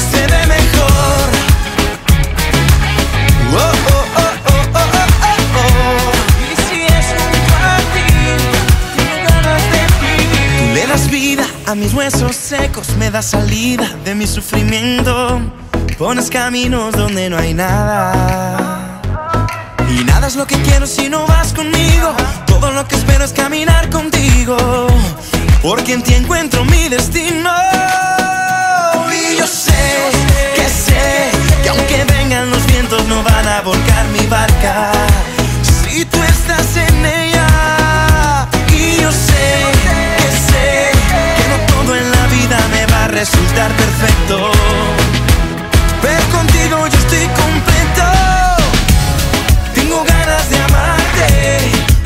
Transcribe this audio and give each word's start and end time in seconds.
Se 0.00 0.26
ve 0.26 0.46
mejor. 0.46 1.26
Oh, 3.52 3.58
oh, 3.58 4.04
oh, 4.16 4.34
oh, 4.52 4.64
oh, 4.74 4.88
oh, 5.22 5.38
oh. 5.60 6.12
Y 6.42 6.54
si 6.66 6.82
es 6.82 7.06
un 7.22 7.32
ganas 9.26 9.62
de. 9.72 9.82
Tú 10.58 10.64
le 10.74 10.86
das 10.86 11.10
vida 11.10 11.44
a 11.66 11.74
mis 11.74 11.92
huesos 11.94 12.34
secos, 12.36 12.88
me 12.98 13.10
das 13.10 13.26
salida 13.26 13.88
de 14.04 14.14
mi 14.14 14.26
sufrimiento. 14.26 15.40
Pones 15.98 16.30
caminos 16.30 16.94
donde 16.94 17.30
no 17.30 17.38
hay 17.38 17.54
nada. 17.54 19.00
Y 19.88 20.04
nada 20.04 20.26
es 20.26 20.36
lo 20.36 20.46
que 20.46 20.56
quiero 20.62 20.86
si 20.86 21.08
no 21.08 21.26
vas 21.26 21.52
conmigo. 21.52 22.15
Perfecto. 44.36 44.50
Pero 46.02 46.22
contigo 46.30 46.86
yo 46.86 46.98
estoy 46.98 47.26
completo. 47.42 48.04
Tengo 49.74 50.04
ganas 50.04 50.50
de 50.50 50.58
amarte 50.58 51.58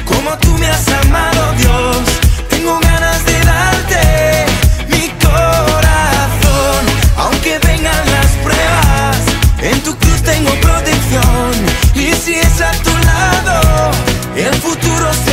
como 0.05 0.37
tú 0.39 0.57
me 0.59 0.69
has 0.69 0.89
amado, 1.05 1.53
Dios. 1.59 1.97
Tengo 2.49 2.79
ganas 2.81 3.25
de 3.25 3.41
darte 3.45 4.47
mi 4.89 5.09
corazón, 5.25 6.81
aunque 7.17 7.59
vengan 7.67 8.05
las 8.11 8.31
pruebas. 8.43 9.17
En 9.63 9.81
tu 9.83 9.97
cruz 9.97 10.23
tengo 10.23 10.53
protección 10.61 11.51
y 11.95 12.13
si 12.15 12.35
es 12.35 12.61
a 12.61 12.73
tu 12.83 12.91
lado, 12.91 13.91
el 14.37 14.55
futuro 14.55 15.11
se 15.25 15.30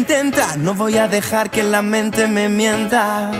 intenta, 0.00 0.56
no 0.56 0.72
voy 0.72 0.96
a 0.96 1.08
dejar 1.08 1.50
que 1.50 1.62
la 1.62 1.82
mente 1.82 2.26
me 2.26 2.48
mienta. 2.48 3.32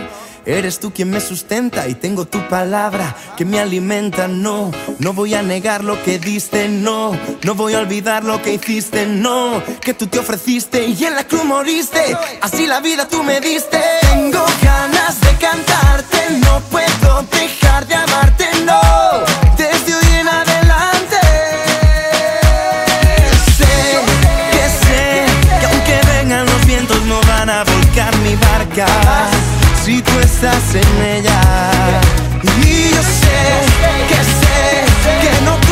Eres 0.44 0.78
tú 0.78 0.93
quien 0.93 1.09
me 1.09 1.21
sustenta 1.21 1.88
y 1.88 1.94
tengo 1.94 2.26
tu 2.26 2.47
palabra 2.48 3.16
que 3.37 3.47
me 3.47 3.59
alimenta. 3.59 4.28
No, 4.28 4.70
no 4.99 5.12
voy 5.15 5.32
a 5.34 5.43
negar 5.43 5.82
lo 5.82 6.03
que 6.03 6.19
diste, 6.19 6.69
no, 6.69 7.12
no 7.44 7.54
voy 7.54 7.72
a 7.72 7.78
olvidar 7.78 8.25
lo 8.25 8.43
que 8.43 8.54
hiciste, 8.54 9.06
no, 9.06 9.62
que 9.81 9.94
tú 9.94 10.06
te 10.06 10.19
ofreciste 10.19 10.84
y 10.84 11.03
en 11.03 11.15
la 11.15 11.25
cruz 11.25 11.44
moriste. 11.44 12.15
Así 12.43 12.66
la 12.66 12.81
vida 12.81 13.09
tú 13.09 13.22
me 13.22 13.41
diste. 13.41 13.81
Tengo 14.03 14.44
ganas 14.62 15.19
de 15.22 15.34
cantarte, 15.37 16.19
no 16.41 16.60
puedo 16.70 17.22
dejar 17.31 17.87
de 17.87 17.94
amarte, 17.94 18.47
no, 18.66 19.29
si 29.84 30.00
tú 30.02 30.12
estás 30.20 30.74
en 30.74 31.04
ella. 31.16 31.41
Y 32.64 32.91
yo 32.94 33.02
sé 33.02 33.41
que 34.08 34.20
sé 34.41 34.84
que 35.22 35.44
no 35.44 35.56
te 35.56 35.69